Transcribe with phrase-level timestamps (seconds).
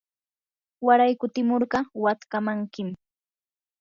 [0.85, 2.89] waray kutimurqa watkamankim.